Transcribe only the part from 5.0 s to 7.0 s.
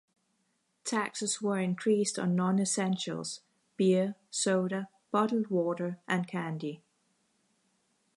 bottled water, and candy.